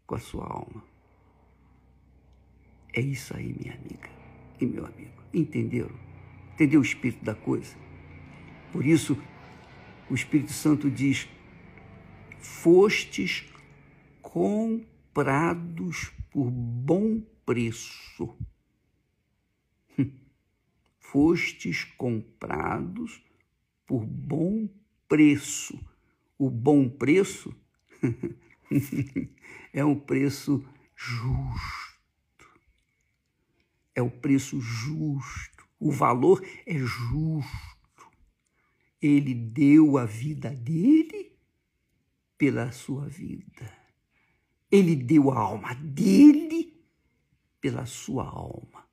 com 0.08 0.16
a 0.16 0.20
sua 0.20 0.46
alma. 0.46 0.84
É 2.92 3.00
isso 3.00 3.36
aí, 3.38 3.54
minha 3.54 3.76
amiga 3.76 4.10
e 4.60 4.66
meu 4.66 4.86
amigo. 4.86 5.22
Entenderam? 5.32 5.96
Entendeu 6.54 6.80
o 6.80 6.84
espírito 6.84 7.24
da 7.24 7.36
coisa? 7.36 7.76
Por 8.72 8.86
isso, 8.86 9.16
o 10.10 10.16
Espírito 10.16 10.52
Santo 10.52 10.90
diz: 10.90 11.28
fostes 12.40 13.46
comprados 14.22 16.12
por 16.32 16.50
bom 16.50 17.22
preço. 17.46 18.38
Fostes 21.00 21.84
comprados 21.84 23.24
por 23.86 24.06
bom 24.06 24.70
preço. 25.08 25.80
O 26.38 26.50
bom 26.50 26.88
preço 26.88 27.56
é 29.74 29.84
um 29.84 30.00
preço 30.00 30.64
justo. 30.96 32.00
É 33.96 34.02
o 34.02 34.12
preço 34.12 34.62
justo. 34.62 35.68
O 35.80 35.92
valor 35.92 36.46
é 36.66 36.78
justo. 36.78 37.79
Ele 39.02 39.34
deu 39.34 39.98
a 39.98 40.06
vida 40.06 40.50
dele 40.50 41.38
pela 42.38 42.72
sua 42.72 43.08
vida. 43.08 43.78
Ele 44.72 44.96
deu 44.96 45.32
a 45.32 45.40
alma 45.40 45.74
dele 45.76 46.80
pela 47.60 47.86
sua 47.86 48.26
alma, 48.26 48.88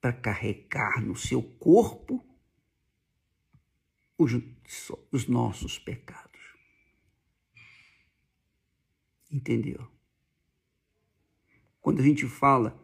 para 0.00 0.12
carregar 0.12 1.00
no 1.00 1.14
seu 1.14 1.42
corpo 1.42 2.24
os, 4.18 4.32
os 5.12 5.26
nossos 5.26 5.78
pecados. 5.78 6.40
Entendeu? 9.30 9.88
Quando 11.80 12.00
a 12.00 12.02
gente 12.02 12.26
fala 12.26 12.78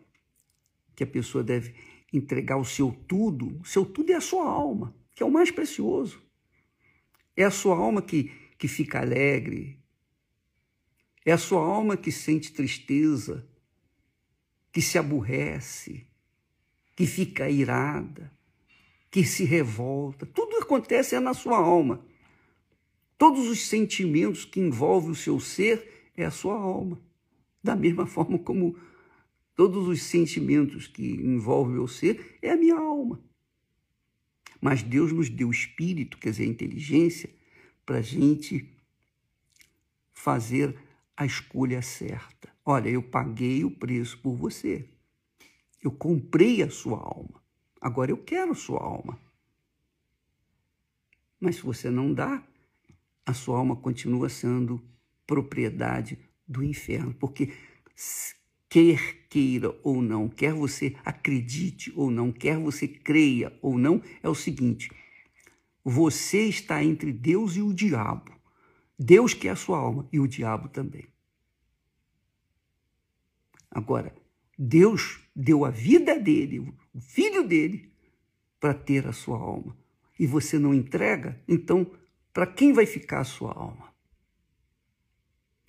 que 0.95 1.03
a 1.03 1.07
pessoa 1.07 1.43
deve 1.43 1.75
entregar 2.13 2.57
o 2.57 2.65
seu 2.65 2.93
tudo, 3.07 3.61
o 3.61 3.65
seu 3.65 3.85
tudo 3.85 4.13
é 4.13 4.15
a 4.15 4.21
sua 4.21 4.49
alma, 4.49 4.95
que 5.17 5.23
é 5.23 5.27
o 5.27 5.31
mais 5.31 5.51
precioso. 5.51 6.23
É 7.35 7.43
a 7.43 7.51
sua 7.51 7.75
alma 7.75 8.03
que, 8.03 8.31
que 8.59 8.69
fica 8.69 9.01
alegre, 9.01 9.81
é 11.25 11.33
a 11.33 11.39
sua 11.39 11.61
alma 11.61 11.97
que 11.97 12.13
sente 12.13 12.53
tristeza, 12.53 13.49
que 14.71 14.81
se 14.83 14.99
aborrece, 14.99 16.07
que 16.95 17.07
fica 17.07 17.51
irada, 17.51 18.31
que 19.11 19.25
se 19.25 19.43
revolta. 19.43 20.27
Tudo 20.27 20.59
acontece 20.59 21.17
é 21.17 21.21
na 21.21 21.35
sua 21.35 21.57
alma. 21.57 22.07
Todos 23.17 23.49
os 23.49 23.67
sentimentos 23.67 24.45
que 24.45 24.61
envolvem 24.61 25.11
o 25.11 25.17
seu 25.17 25.41
ser 25.41 26.11
é 26.15 26.27
a 26.27 26.31
sua 26.31 26.55
alma. 26.55 27.01
Da 27.65 27.75
mesma 27.75 28.05
forma 28.07 28.39
como 28.39 28.79
todos 29.55 29.89
os 29.89 30.03
sentimentos 30.03 30.87
que 30.87 31.03
envolvem 31.03 31.79
o 31.79 31.89
ser 31.89 32.39
é 32.43 32.51
a 32.51 32.57
minha 32.57 32.77
alma. 32.77 33.21
Mas 34.67 34.83
Deus 34.83 35.13
nos 35.13 35.29
deu 35.29 35.47
o 35.47 35.53
espírito, 35.53 36.19
quer 36.19 36.31
dizer, 36.31 36.43
a 36.43 36.49
inteligência, 36.49 37.31
para 37.85 37.99
a 37.99 38.03
gente 38.03 38.69
fazer 40.13 40.77
a 41.17 41.25
escolha 41.25 41.81
certa. 41.81 42.53
Olha, 42.65 42.89
eu 42.89 43.01
paguei 43.01 43.65
o 43.65 43.71
preço 43.71 44.19
por 44.19 44.35
você. 44.35 44.89
Eu 45.81 45.93
comprei 45.93 46.65
a 46.65 46.69
sua 46.69 46.99
alma. 46.99 47.41
Agora 47.81 48.11
eu 48.11 48.19
quero 48.19 48.57
sua 48.57 48.83
alma. 48.83 49.17
Mas 51.39 51.55
se 51.55 51.63
você 51.63 51.89
não 51.89 52.13
dá, 52.13 52.43
a 53.25 53.33
sua 53.33 53.59
alma 53.59 53.77
continua 53.77 54.29
sendo 54.29 54.83
propriedade 55.25 56.19
do 56.45 56.65
inferno, 56.65 57.15
porque 57.15 57.53
quer 58.77 59.27
queira 59.31 59.75
ou 59.83 60.03
não, 60.03 60.29
quer 60.29 60.53
você 60.53 60.95
acredite 61.03 61.91
ou 61.97 62.11
não, 62.11 62.31
quer 62.31 62.59
você 62.59 62.87
creia 62.87 63.59
ou 63.63 63.79
não, 63.79 64.03
é 64.23 64.29
o 64.29 64.35
seguinte: 64.35 64.91
você 65.83 66.43
está 66.43 66.85
entre 66.85 67.11
Deus 67.11 67.57
e 67.57 67.63
o 67.63 67.73
diabo. 67.73 68.39
Deus 68.99 69.33
que 69.33 69.49
é 69.49 69.51
a 69.51 69.57
sua 69.57 69.79
alma 69.79 70.07
e 70.13 70.21
o 70.21 70.29
diabo 70.29 70.69
também. 70.69 71.07
Agora, 73.71 74.15
Deus 74.59 75.21
deu 75.35 75.65
a 75.65 75.71
vida 75.71 76.19
dele, 76.19 76.61
o 76.93 77.01
filho 77.01 77.49
dele, 77.49 77.91
para 78.61 78.75
ter 78.75 79.07
a 79.07 79.13
sua 79.13 79.39
alma. 79.39 79.75
E 80.19 80.27
você 80.27 80.59
não 80.59 80.75
entrega, 80.75 81.43
então, 81.49 81.91
para 82.31 82.47
quem 82.47 82.75
vai 82.75 82.85
ficar 82.85 83.21
a 83.21 83.25
sua 83.25 83.53
alma? 83.53 83.95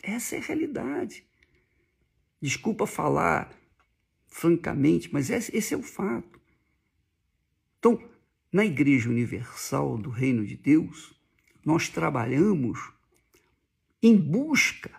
Essa 0.04 0.36
é 0.36 0.40
a 0.40 0.44
realidade. 0.44 1.27
Desculpa 2.42 2.86
falar 2.86 3.52
francamente, 4.28 5.10
mas 5.12 5.30
esse 5.30 5.74
é 5.74 5.78
o 5.78 5.84
fato. 5.84 6.40
Então, 7.80 8.00
na 8.52 8.66
Igreja 8.66 9.10
Universal 9.10 9.98
do 9.98 10.10
Reino 10.10 10.46
de 10.46 10.56
Deus, 10.56 11.14
nós 11.66 11.90
trabalhamos 11.90 12.80
em 14.02 14.16
busca 14.16 14.92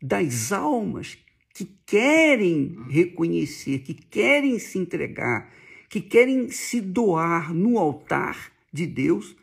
das 0.00 0.52
almas 0.52 1.18
que 1.54 1.64
querem 1.84 2.76
reconhecer, 2.88 3.80
que 3.80 3.94
querem 3.94 4.58
se 4.58 4.78
entregar, 4.78 5.52
que 5.88 6.00
querem 6.00 6.50
se 6.50 6.80
doar 6.80 7.52
no 7.52 7.78
altar 7.78 8.52
de 8.72 8.86
Deus 8.86 9.36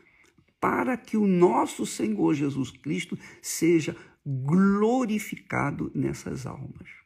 para 0.60 0.96
que 0.96 1.16
o 1.16 1.26
nosso 1.26 1.84
Senhor 1.84 2.34
Jesus 2.34 2.70
Cristo 2.70 3.18
seja 3.42 3.96
glorificado 4.24 5.92
nessas 5.94 6.46
almas. 6.46 7.05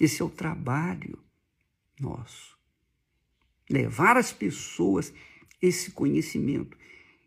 Esse 0.00 0.22
é 0.22 0.24
o 0.24 0.30
trabalho 0.30 1.18
nosso. 1.98 2.56
Levar 3.68 4.16
às 4.16 4.32
pessoas 4.32 5.12
esse 5.60 5.90
conhecimento, 5.90 6.76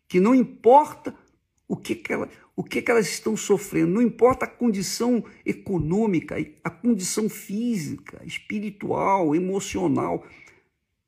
que 0.07 0.19
não 0.19 0.33
importa 0.33 1.15
o 1.67 1.75
que, 1.75 1.95
que, 1.95 2.11
ela, 2.11 2.29
o 2.55 2.63
que, 2.63 2.81
que 2.81 2.89
elas 2.89 3.07
estão 3.07 3.38
sofrendo, 3.38 3.93
não 3.93 4.01
importa 4.01 4.45
a 4.45 4.49
condição 4.49 5.23
econômica, 5.45 6.35
a 6.63 6.69
condição 6.69 7.29
física, 7.29 8.21
espiritual, 8.25 9.35
emocional. 9.35 10.25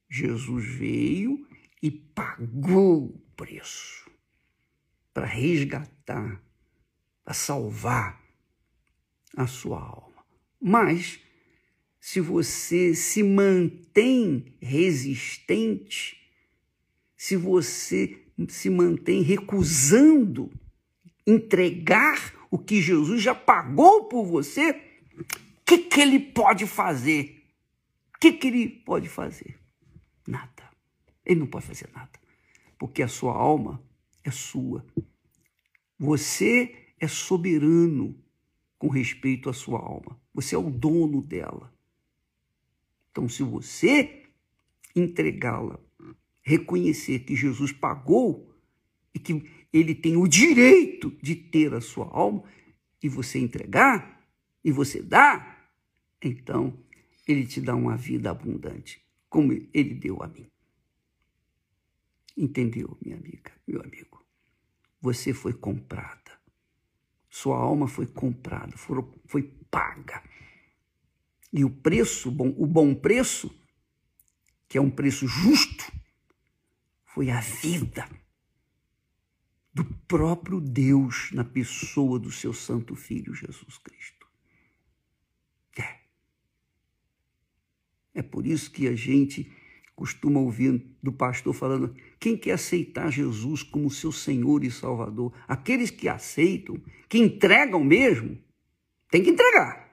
Jesus 0.10 0.66
veio 0.66 1.48
e 1.82 1.90
pagou 1.90 3.06
o 3.06 3.20
preço 3.36 4.10
para 5.14 5.26
resgatar, 5.26 6.44
para 7.24 7.34
salvar 7.34 8.22
a 9.36 9.48
sua 9.48 9.80
alma. 9.80 10.24
Mas, 10.62 11.20
se 12.02 12.20
você 12.20 12.96
se 12.96 13.22
mantém 13.22 14.56
resistente, 14.60 16.20
se 17.16 17.36
você 17.36 18.26
se 18.50 18.72
mantém 18.72 19.22
recusando 19.22 20.52
entregar 21.28 22.34
o 22.50 22.58
que 22.58 22.82
Jesus 22.82 23.22
já 23.22 23.36
pagou 23.36 24.06
por 24.06 24.26
você, 24.26 24.72
o 25.16 25.24
que, 25.64 25.78
que 25.78 26.02
ele 26.02 26.20
pode 26.20 26.66
fazer? 26.66 27.46
O 28.16 28.20
que, 28.20 28.34
que 28.34 28.48
ele 28.48 28.68
pode 28.68 29.08
fazer? 29.08 29.60
Nada. 30.28 30.72
Ele 31.24 31.42
não 31.42 31.48
pode 31.48 31.68
fazer 31.68 31.88
nada. 31.94 32.20
Porque 32.80 33.04
a 33.04 33.08
sua 33.08 33.34
alma 33.34 33.80
é 34.24 34.32
sua. 34.32 34.84
Você 36.00 36.94
é 37.00 37.08
soberano 37.08 38.20
com 38.80 38.88
respeito 38.88 39.52
à 39.52 39.54
sua 39.54 39.80
alma. 39.80 40.20
Você 40.34 40.56
é 40.56 40.58
o 40.58 40.72
dono 40.72 41.22
dela. 41.22 41.71
Então, 43.12 43.28
se 43.28 43.44
você 43.44 44.24
entregá-la 44.96 45.80
reconhecer 46.42 47.20
que 47.20 47.36
Jesus 47.36 47.72
pagou 47.72 48.56
e 49.14 49.20
que 49.20 49.50
ele 49.72 49.94
tem 49.94 50.18
o 50.18 50.28
direito 50.28 51.12
de 51.22 51.36
ter 51.36 51.74
a 51.74 51.82
sua 51.82 52.08
alma, 52.08 52.44
e 53.02 53.10
você 53.10 53.40
entregar, 53.40 54.22
e 54.64 54.72
você 54.72 55.02
dá, 55.02 55.58
então 56.22 56.78
ele 57.28 57.48
te 57.48 57.60
dá 57.60 57.76
uma 57.76 57.98
vida 57.98 58.30
abundante, 58.30 59.04
como 59.28 59.52
ele 59.52 59.96
deu 59.96 60.22
a 60.22 60.28
mim. 60.28 60.48
Entendeu, 62.38 62.98
minha 63.04 63.18
amiga, 63.18 63.52
meu 63.68 63.82
amigo? 63.82 64.24
Você 65.02 65.34
foi 65.34 65.54
comprada. 65.54 66.32
Sua 67.30 67.58
alma 67.58 67.88
foi 67.88 68.06
comprada, 68.06 68.78
foi 68.78 69.44
paga. 69.70 70.24
E 71.52 71.66
o 71.66 71.70
preço, 71.70 72.30
o 72.30 72.66
bom 72.66 72.96
preço, 72.96 73.54
que 74.70 74.78
é 74.78 74.82
um 74.82 74.90
preço 74.90 75.28
justo, 75.28 75.92
foi 77.06 77.30
a 77.30 77.42
vida 77.42 78.08
do 79.74 79.86
próprio 80.08 80.62
Deus 80.62 81.30
na 81.34 81.44
pessoa 81.44 82.20
do 82.20 82.32
seu 82.32 82.54
Santo 82.54 82.96
Filho 82.96 83.34
Jesus 83.34 83.78
Cristo. 83.78 84.28
É. 85.78 86.00
É 88.14 88.22
por 88.22 88.46
isso 88.46 88.72
que 88.72 88.88
a 88.88 88.96
gente 88.96 89.52
costuma 89.96 90.40
ouvir 90.40 90.84
do 91.02 91.12
pastor 91.12 91.54
falando: 91.54 91.96
quem 92.20 92.38
quer 92.38 92.54
aceitar 92.54 93.12
Jesus 93.12 93.64
como 93.64 93.90
seu 93.90 94.12
Senhor 94.12 94.64
e 94.64 94.72
Salvador? 94.72 95.34
Aqueles 95.48 95.92
que 95.92 96.08
aceitam, 96.08 96.82
que 97.10 97.18
entregam 97.18 97.84
mesmo, 97.84 98.38
tem 99.10 99.22
que 99.22 99.30
entregar. 99.30 99.91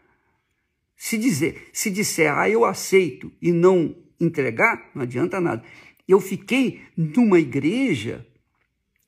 Se 0.99 1.17
dizer, 1.17 1.69
se 1.73 1.93
disser, 1.93 2.37
ah, 2.37 2.51
eu 2.51 2.65
aceito 2.65 3.33
e 3.41 3.53
não 3.53 3.95
entregar, 4.21 4.91
não 4.93 5.03
adianta 5.03 5.41
nada. 5.41 5.63
Eu 6.09 6.21
fiquei 6.21 6.83
numa 6.97 7.39
igreja 7.39 8.27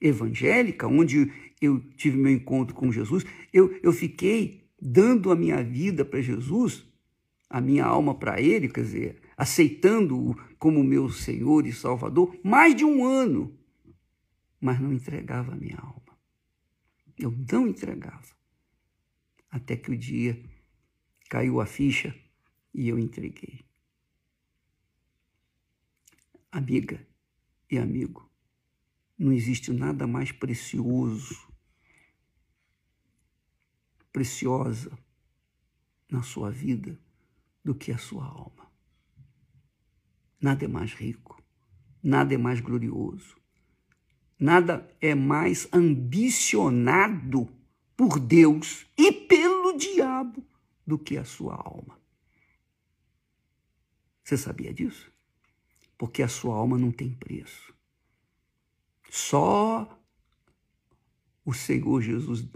evangélica, 0.00 0.86
onde 0.86 1.32
eu 1.60 1.80
tive 1.96 2.16
meu 2.16 2.30
encontro 2.30 2.76
com 2.76 2.92
Jesus, 2.92 3.26
eu, 3.52 3.76
eu 3.82 3.92
fiquei 3.92 4.70
dando 4.80 5.32
a 5.32 5.36
minha 5.36 5.64
vida 5.64 6.04
para 6.04 6.22
Jesus, 6.22 6.86
a 7.50 7.60
minha 7.60 7.84
alma 7.84 8.14
para 8.14 8.40
Ele, 8.40 8.68
quer 8.68 8.82
dizer, 8.82 9.20
aceitando-o 9.36 10.36
como 10.60 10.84
meu 10.84 11.10
Senhor 11.10 11.66
e 11.66 11.72
Salvador, 11.72 12.38
mais 12.44 12.72
de 12.72 12.84
um 12.84 13.04
ano, 13.04 13.52
mas 14.60 14.80
não 14.80 14.92
entregava 14.92 15.52
a 15.52 15.56
minha 15.56 15.76
alma. 15.76 16.16
Eu 17.18 17.34
não 17.52 17.66
entregava. 17.66 18.30
Até 19.50 19.76
que 19.76 19.90
o 19.90 19.96
dia 19.96 20.40
caiu 21.30 21.60
a 21.60 21.66
ficha 21.66 22.14
e 22.74 22.88
eu 22.88 22.98
entreguei 22.98 23.64
amiga 26.50 27.06
e 27.70 27.78
amigo, 27.78 28.28
não 29.16 29.32
existe 29.32 29.72
nada 29.72 30.06
mais 30.06 30.32
precioso, 30.32 31.48
preciosa 34.12 34.90
na 36.10 36.22
sua 36.22 36.50
vida 36.50 36.98
do 37.64 37.74
que 37.74 37.92
a 37.92 37.98
sua 37.98 38.24
alma. 38.24 38.68
Nada 40.40 40.64
é 40.64 40.68
mais 40.68 40.92
rico, 40.94 41.40
nada 42.02 42.34
é 42.34 42.38
mais 42.38 42.60
glorioso, 42.60 43.36
nada 44.36 44.90
é 45.00 45.14
mais 45.14 45.68
ambicionado 45.72 47.48
por 47.96 48.18
Deus 48.18 48.84
e 48.98 49.12
pelo 49.12 49.76
diabo 49.76 50.49
do 50.90 50.98
que 50.98 51.16
a 51.16 51.24
sua 51.24 51.54
alma. 51.54 51.98
Você 54.22 54.36
sabia 54.36 54.72
disso? 54.72 55.10
porque 56.00 56.22
a 56.22 56.28
sua 56.28 56.56
alma 56.56 56.78
não 56.78 56.90
tem 56.90 57.12
preço. 57.12 57.74
Só 59.10 60.02
o 61.44 61.52
Senhor 61.52 62.00
Jesus 62.00 62.48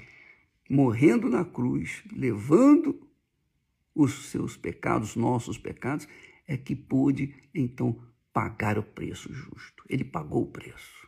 morrendo 0.66 1.28
na 1.28 1.44
cruz, 1.44 2.02
levando 2.10 3.06
os 3.94 4.30
seus 4.30 4.56
pecados, 4.56 5.14
nossos 5.14 5.58
pecados, 5.58 6.08
é 6.46 6.56
que 6.56 6.74
pôde 6.74 7.34
então 7.54 8.02
pagar 8.32 8.78
o 8.78 8.82
preço 8.82 9.30
justo. 9.30 9.84
Ele 9.90 10.04
pagou 10.04 10.44
o 10.44 10.50
preço. 10.50 11.06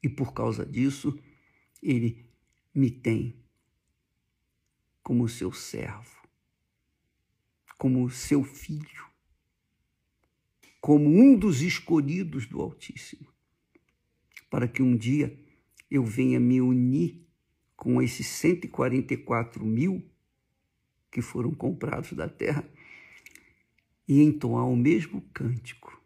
E 0.00 0.08
por 0.08 0.32
causa 0.32 0.64
disso, 0.64 1.18
ele 1.82 2.30
me 2.72 2.92
tem 2.92 3.44
como 5.02 5.28
seu 5.28 5.50
servo, 5.50 6.15
como 7.76 8.10
seu 8.10 8.42
filho 8.42 9.06
como 10.86 11.08
um 11.08 11.36
dos 11.36 11.62
escolhidos 11.62 12.46
do 12.46 12.62
Altíssimo, 12.62 13.26
para 14.48 14.68
que 14.68 14.84
um 14.84 14.96
dia 14.96 15.36
eu 15.90 16.04
venha 16.04 16.38
me 16.38 16.60
unir 16.60 17.26
com 17.76 18.00
esses 18.00 18.24
144 18.28 19.66
mil 19.66 20.08
que 21.10 21.20
foram 21.20 21.52
comprados 21.52 22.12
da 22.12 22.28
terra 22.28 22.64
e 24.06 24.22
entoar 24.22 24.68
o 24.68 24.76
mesmo 24.76 25.22
cântico, 25.34 26.00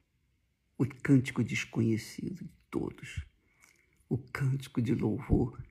o 0.79 0.87
cântico 0.87 1.45
desconhecido 1.45 2.43
de 2.43 2.51
todos, 2.71 3.23
o 4.09 4.17
cântico 4.17 4.81
de 4.81 4.95
louvor 4.95 5.63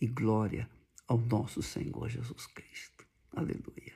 e 0.00 0.06
glória 0.06 0.66
ao 1.06 1.18
nosso 1.18 1.62
Senhor 1.62 2.08
Jesus 2.08 2.46
Cristo. 2.46 3.06
Aleluia. 3.32 3.93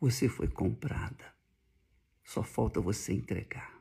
Você 0.00 0.28
foi 0.28 0.48
comprada. 0.48 1.24
Só 2.24 2.42
falta 2.42 2.80
você 2.80 3.12
entregar. 3.12 3.78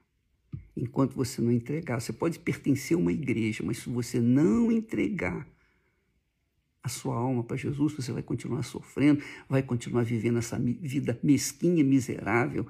Enquanto 0.75 1.15
você 1.15 1.41
não 1.41 1.51
entregar, 1.51 1.99
você 1.99 2.13
pode 2.13 2.39
pertencer 2.39 2.95
a 2.95 2.99
uma 2.99 3.12
igreja, 3.12 3.63
mas 3.63 3.80
se 3.80 3.89
você 3.89 4.19
não 4.19 4.71
entregar 4.71 5.47
a 6.82 6.89
sua 6.89 7.15
alma 7.15 7.43
para 7.43 7.58
Jesus, 7.58 7.93
você 7.93 8.12
vai 8.12 8.23
continuar 8.23 8.63
sofrendo, 8.63 9.21
vai 9.49 9.62
continuar 9.62 10.03
vivendo 10.03 10.38
essa 10.38 10.58
vida 10.58 11.19
mesquinha, 11.21 11.84
miserável, 11.84 12.65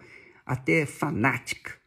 até 0.46 0.86
fanática. 0.86 1.78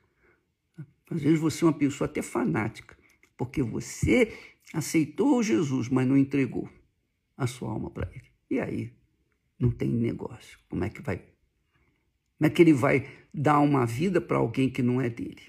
Às 1.10 1.22
vezes 1.22 1.40
você 1.40 1.64
é 1.64 1.66
uma 1.66 1.72
pessoa 1.72 2.08
até 2.08 2.22
fanática, 2.22 2.96
porque 3.36 3.62
você 3.62 4.32
aceitou 4.72 5.42
Jesus, 5.42 5.88
mas 5.88 6.06
não 6.06 6.16
entregou 6.16 6.70
a 7.36 7.46
sua 7.46 7.70
alma 7.70 7.90
para 7.90 8.08
ele. 8.14 8.30
E 8.48 8.60
aí, 8.60 8.92
não 9.58 9.70
tem 9.70 9.88
negócio. 9.88 10.58
Como 10.68 10.84
é 10.84 10.90
que 10.90 11.02
vai? 11.02 11.20
Como 12.40 12.50
é 12.50 12.55
que 12.55 12.62
ele 12.62 12.72
vai 12.72 13.07
dar 13.35 13.61
uma 13.61 13.85
vida 13.85 14.18
para 14.18 14.38
alguém 14.38 14.70
que 14.70 14.83
não 14.83 14.98
é 14.98 15.11
dele? 15.11 15.42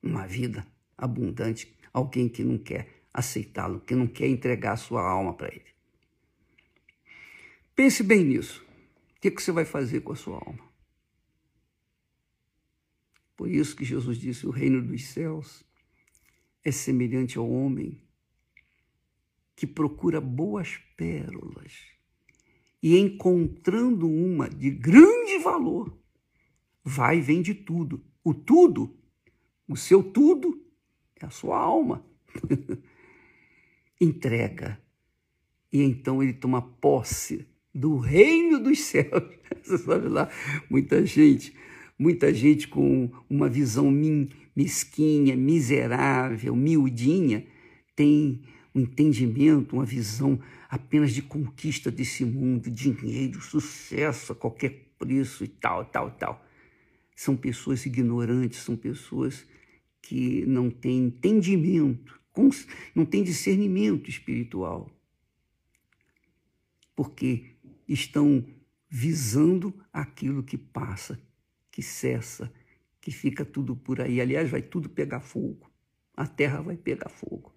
Uma 0.00 0.28
vida 0.28 0.64
abundante, 0.96 1.76
alguém 1.92 2.28
que 2.28 2.44
não 2.44 2.56
quer 2.56 3.02
aceitá-lo, 3.12 3.80
que 3.80 3.92
não 3.92 4.06
quer 4.06 4.28
entregar 4.28 4.74
a 4.74 4.76
sua 4.76 5.02
alma 5.02 5.34
para 5.34 5.48
ele. 5.48 5.66
Pense 7.74 8.04
bem 8.04 8.22
nisso. 8.22 8.64
O 9.16 9.20
que, 9.20 9.32
que 9.32 9.42
você 9.42 9.50
vai 9.50 9.64
fazer 9.64 10.02
com 10.02 10.12
a 10.12 10.16
sua 10.16 10.36
alma? 10.36 10.70
Por 13.36 13.50
isso 13.50 13.74
que 13.74 13.84
Jesus 13.84 14.18
disse: 14.18 14.46
o 14.46 14.50
reino 14.50 14.80
dos 14.80 15.06
céus 15.06 15.64
é 16.62 16.70
semelhante 16.70 17.36
ao 17.38 17.50
homem 17.50 18.00
que 19.56 19.66
procura 19.66 20.20
boas 20.20 20.76
pérolas 20.96 21.91
e 22.82 22.98
encontrando 22.98 24.08
uma 24.08 24.48
de 24.48 24.70
grande 24.70 25.38
valor, 25.38 25.96
vai 26.82 27.18
e 27.18 27.20
vende 27.20 27.54
tudo. 27.54 28.02
O 28.24 28.34
tudo, 28.34 28.96
o 29.68 29.76
seu 29.76 30.02
tudo, 30.02 30.60
é 31.20 31.26
a 31.26 31.30
sua 31.30 31.58
alma. 31.58 32.04
Entrega. 34.00 34.80
E 35.72 35.80
então 35.80 36.22
ele 36.22 36.32
toma 36.32 36.60
posse 36.60 37.46
do 37.72 37.96
reino 37.96 38.58
dos 38.58 38.80
céus. 38.80 39.22
Você 39.62 39.78
sabe 39.78 40.08
lá, 40.08 40.28
muita 40.68 41.06
gente, 41.06 41.54
muita 41.98 42.34
gente 42.34 42.66
com 42.66 43.10
uma 43.30 43.48
visão 43.48 43.90
mesquinha, 44.54 45.36
miserável, 45.36 46.54
miudinha, 46.56 47.46
tem 47.94 48.42
um 48.74 48.80
entendimento, 48.80 49.76
uma 49.76 49.84
visão 49.84 50.40
apenas 50.72 51.12
de 51.12 51.20
conquista 51.20 51.90
desse 51.90 52.24
mundo, 52.24 52.70
dinheiro, 52.70 53.42
sucesso 53.42 54.32
a 54.32 54.34
qualquer 54.34 54.94
preço 54.98 55.44
e 55.44 55.48
tal, 55.48 55.84
tal, 55.84 56.10
tal. 56.12 56.46
São 57.14 57.36
pessoas 57.36 57.84
ignorantes, 57.84 58.60
são 58.60 58.74
pessoas 58.74 59.46
que 60.00 60.46
não 60.46 60.70
têm 60.70 61.08
entendimento, 61.08 62.18
não 62.94 63.04
têm 63.04 63.22
discernimento 63.22 64.08
espiritual. 64.08 64.90
Porque 66.96 67.50
estão 67.86 68.42
visando 68.88 69.74
aquilo 69.92 70.42
que 70.42 70.56
passa, 70.56 71.20
que 71.70 71.82
cessa, 71.82 72.50
que 72.98 73.10
fica 73.10 73.44
tudo 73.44 73.76
por 73.76 74.00
aí. 74.00 74.22
Aliás, 74.22 74.50
vai 74.50 74.62
tudo 74.62 74.88
pegar 74.88 75.20
fogo. 75.20 75.70
A 76.16 76.26
terra 76.26 76.62
vai 76.62 76.78
pegar 76.78 77.10
fogo. 77.10 77.54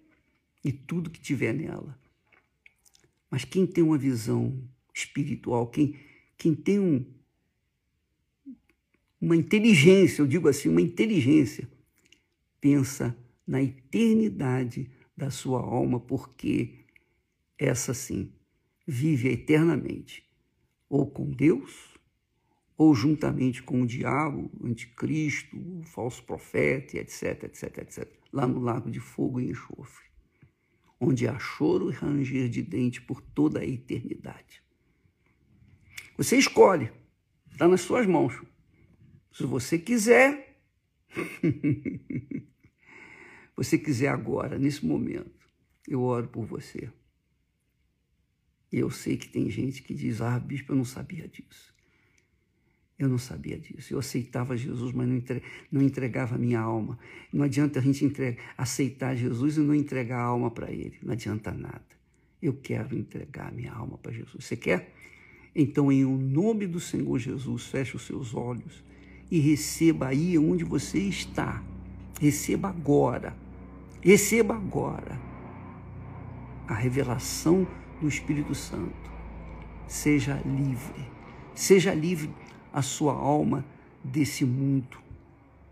E 0.62 0.70
tudo 0.70 1.08
que 1.08 1.18
tiver 1.18 1.54
nela. 1.54 1.98
Mas 3.36 3.44
quem 3.44 3.66
tem 3.66 3.84
uma 3.84 3.98
visão 3.98 4.66
espiritual, 4.94 5.66
quem, 5.66 5.94
quem 6.38 6.54
tem 6.54 6.80
um, 6.80 7.04
uma 9.20 9.36
inteligência, 9.36 10.22
eu 10.22 10.26
digo 10.26 10.48
assim, 10.48 10.70
uma 10.70 10.80
inteligência, 10.80 11.70
pensa 12.58 13.14
na 13.46 13.62
eternidade 13.62 14.90
da 15.14 15.30
sua 15.30 15.60
alma, 15.60 16.00
porque 16.00 16.86
essa 17.58 17.92
sim 17.92 18.32
vive 18.86 19.28
eternamente, 19.28 20.26
ou 20.88 21.06
com 21.06 21.30
Deus, 21.30 21.94
ou 22.74 22.94
juntamente 22.94 23.62
com 23.62 23.82
o 23.82 23.86
diabo, 23.86 24.50
o 24.58 24.66
anticristo, 24.66 25.58
o 25.58 25.82
falso 25.82 26.24
profeta, 26.24 26.96
etc, 26.96 27.44
etc, 27.44 27.78
etc, 27.82 28.10
lá 28.32 28.46
no 28.46 28.60
lago 28.60 28.90
de 28.90 28.98
fogo 28.98 29.38
e 29.42 29.50
enxofre, 29.50 30.05
onde 31.00 31.28
há 31.28 31.38
choro 31.38 31.90
e 31.90 31.94
ranger 31.94 32.48
de 32.48 32.62
dente 32.62 33.00
por 33.00 33.20
toda 33.20 33.60
a 33.60 33.66
eternidade. 33.66 34.62
Você 36.16 36.38
escolhe, 36.38 36.90
está 37.50 37.68
nas 37.68 37.82
suas 37.82 38.06
mãos. 38.06 38.34
Se 39.32 39.44
você 39.44 39.78
quiser, 39.78 40.58
você 43.54 43.78
quiser 43.78 44.08
agora, 44.08 44.58
nesse 44.58 44.84
momento, 44.84 45.46
eu 45.86 46.02
oro 46.02 46.28
por 46.28 46.46
você. 46.46 46.90
E 48.72 48.78
eu 48.78 48.90
sei 48.90 49.16
que 49.16 49.28
tem 49.28 49.50
gente 49.50 49.82
que 49.82 49.94
diz: 49.94 50.20
Ah, 50.20 50.38
bispo, 50.38 50.72
eu 50.72 50.76
não 50.76 50.84
sabia 50.84 51.28
disso. 51.28 51.75
Eu 52.98 53.08
não 53.08 53.18
sabia 53.18 53.58
disso. 53.58 53.92
Eu 53.92 53.98
aceitava 53.98 54.56
Jesus, 54.56 54.92
mas 54.92 55.06
não 55.70 55.82
entregava 55.82 56.34
a 56.34 56.38
minha 56.38 56.60
alma. 56.60 56.98
Não 57.30 57.44
adianta 57.44 57.78
a 57.78 57.82
gente 57.82 58.04
entregar, 58.04 58.42
aceitar 58.56 59.14
Jesus 59.14 59.58
e 59.58 59.60
não 59.60 59.74
entregar 59.74 60.18
a 60.18 60.24
alma 60.24 60.50
para 60.50 60.70
Ele. 60.70 60.96
Não 61.02 61.12
adianta 61.12 61.52
nada. 61.52 61.84
Eu 62.40 62.54
quero 62.54 62.96
entregar 62.96 63.48
a 63.48 63.50
minha 63.50 63.72
alma 63.72 63.98
para 63.98 64.12
Jesus. 64.12 64.44
Você 64.44 64.56
quer? 64.56 64.94
Então, 65.54 65.92
em 65.92 66.04
nome 66.04 66.66
do 66.66 66.80
Senhor 66.80 67.18
Jesus, 67.18 67.66
feche 67.66 67.96
os 67.96 68.06
seus 68.06 68.34
olhos 68.34 68.82
e 69.30 69.40
receba 69.40 70.08
aí 70.08 70.38
onde 70.38 70.64
você 70.64 70.98
está. 70.98 71.62
Receba 72.18 72.68
agora. 72.68 73.36
Receba 74.00 74.54
agora 74.54 75.20
a 76.66 76.74
revelação 76.74 77.66
do 78.00 78.08
Espírito 78.08 78.54
Santo. 78.54 79.10
Seja 79.86 80.40
livre. 80.44 81.06
Seja 81.54 81.94
livre 81.94 82.30
a 82.72 82.82
sua 82.82 83.12
alma 83.12 83.64
desse 84.02 84.44
mundo. 84.44 84.98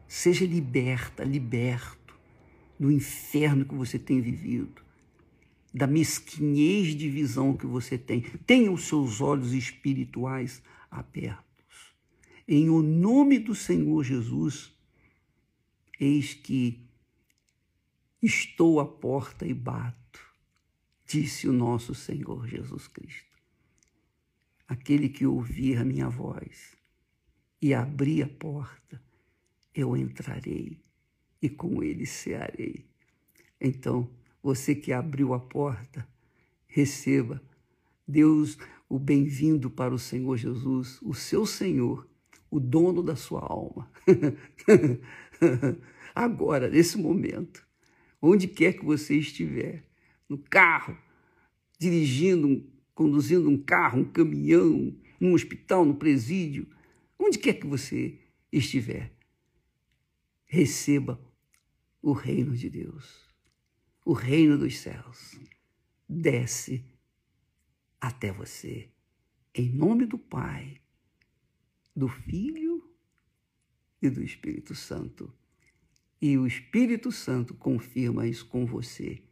Seja 0.07 0.45
liberta, 0.45 1.25
liberto 1.25 2.19
do 2.79 2.91
inferno 2.91 3.65
que 3.65 3.75
você 3.75 3.99
tem 3.99 4.21
vivido, 4.21 4.83
da 5.73 5.87
mesquinhez 5.87 6.95
de 6.95 7.09
visão 7.09 7.57
que 7.57 7.67
você 7.67 7.97
tem. 7.97 8.21
Tenha 8.47 8.71
os 8.71 8.85
seus 8.85 9.21
olhos 9.21 9.53
espirituais 9.53 10.63
abertos. 10.91 11.45
Em 12.47 12.69
o 12.69 12.83
nome 12.83 13.39
do 13.39 13.55
Senhor 13.55 14.05
Jesus, 14.05 14.73
eis 15.99 16.35
que 16.35 16.81
estou 18.23 18.81
à 18.81 18.87
porta 18.87 19.47
e 19.47 19.55
bato 19.55 20.05
disse 21.07 21.49
o 21.49 21.53
nosso 21.53 21.95
Senhor 21.95 22.47
Jesus 22.49 22.89
Cristo. 22.89 23.39
Aquele 24.67 25.09
que 25.09 25.27
ouvir 25.27 25.79
a 25.79 25.85
minha 25.85 26.09
voz 26.09 26.77
e 27.65 27.73
abrir 27.73 28.23
a 28.23 28.29
porta, 28.29 29.01
eu 29.75 29.97
entrarei 29.97 30.79
e 31.41 31.49
com 31.49 31.83
ele 31.83 32.05
cearei. 32.05 32.85
Então, 33.59 34.07
você 34.43 34.75
que 34.75 34.93
abriu 34.93 35.33
a 35.33 35.41
porta, 35.41 36.07
receba. 36.67 37.43
Deus, 38.07 38.59
o 38.87 38.99
bem-vindo 38.99 39.71
para 39.71 39.95
o 39.95 39.99
Senhor 39.99 40.37
Jesus, 40.37 41.01
o 41.01 41.15
seu 41.15 41.47
Senhor, 41.47 42.07
o 42.51 42.61
dono 42.61 43.03
da 43.03 43.17
sua 43.17 43.41
alma. 43.41 43.91
Agora, 46.15 46.69
nesse 46.69 46.99
momento, 46.99 47.67
onde 48.21 48.47
quer 48.47 48.75
que 48.75 48.85
você 48.85 49.17
estiver, 49.17 49.89
no 50.29 50.37
carro, 50.37 50.95
dirigindo, 51.79 52.63
conduzindo 52.95 53.49
um 53.49 53.57
carro, 53.57 54.01
um 54.01 54.05
caminhão, 54.05 54.95
num 55.19 55.33
hospital, 55.33 55.87
no 55.87 55.95
presídio, 55.95 56.69
onde 57.19 57.39
quer 57.39 57.55
que 57.55 57.67
você 57.67 58.19
estiver, 58.51 59.13
receba 60.45 61.21
o 62.01 62.13
reino 62.13 62.55
de 62.57 62.69
Deus, 62.69 63.29
o 64.05 64.13
reino 64.13 64.59
dos 64.59 64.79
céus. 64.79 65.39
Desce 66.09 66.85
até 68.01 68.31
você, 68.31 68.91
em 69.55 69.71
nome 69.71 70.05
do 70.05 70.19
Pai, 70.19 70.81
do 71.97 72.09
Filho 72.09 72.95
e 74.03 74.11
do 74.11 74.23
Espírito 74.23 74.75
Santo. 74.75 75.33
E 76.21 76.37
o 76.37 76.47
Espírito 76.47 77.11
Santo 77.11 77.55
confirma 77.55 78.27
isso 78.27 78.47
com 78.47 78.67
você 78.67 79.23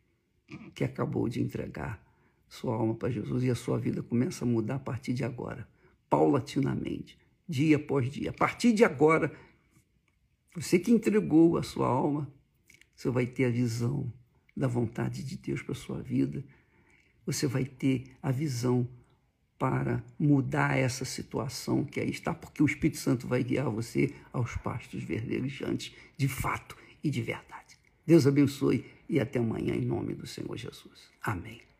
que 0.75 0.85
acabou 0.85 1.29
de 1.29 1.41
entregar 1.41 2.03
sua 2.49 2.75
alma 2.75 2.95
para 2.95 3.11
Jesus 3.11 3.43
e 3.45 3.51
a 3.51 3.55
sua 3.55 3.79
vida 3.79 4.03
começa 4.03 4.45
a 4.45 4.49
mudar 4.49 4.75
a 4.75 4.79
partir 4.79 5.15
de 5.15 5.25
agora, 5.25 5.69
paulatinamente, 6.09 7.19
dia 7.49 7.77
após 7.77 8.11
dia. 8.11 8.31
A 8.31 8.33
partir 8.33 8.73
de 8.73 8.85
agora, 8.85 9.33
você 10.55 10.79
que 10.79 10.91
entregou 10.91 11.57
a 11.57 11.63
sua 11.63 11.87
alma, 11.87 12.33
você 12.95 13.11
vai 13.11 13.27
ter 13.27 13.47
a 13.47 13.51
visão 13.51 14.13
da 14.57 14.69
vontade 14.69 15.25
de 15.25 15.37
Deus 15.37 15.63
para 15.63 15.73
a 15.73 15.77
sua 15.77 16.03
vida, 16.03 16.45
você 17.25 17.47
vai 17.47 17.65
ter 17.65 18.05
a 18.23 18.31
visão 18.31 18.89
para 19.59 20.05
mudar 20.19 20.77
essa 20.77 21.05
situação 21.05 21.85
que 21.85 22.01
aí 22.01 22.11
está, 22.11 22.35
porque 22.35 22.63
o 22.63 22.67
Espírito 22.67 22.99
Santo 22.99 23.29
vai 23.29 23.45
guiar 23.45 23.71
você 23.71 24.13
aos 24.33 24.57
pastos 24.57 25.05
verdejantes, 25.05 25.95
de 26.17 26.29
fato 26.29 26.77
e 27.03 27.09
de 27.09 27.23
verdade. 27.23 27.79
Deus 28.05 28.27
abençoe 28.27 28.85
e 29.09 29.21
até 29.21 29.39
amanhã, 29.39 29.75
em 29.75 29.85
nome 29.85 30.15
do 30.15 30.27
Senhor 30.27 30.57
Jesus. 30.57 31.11
Amém. 31.23 31.72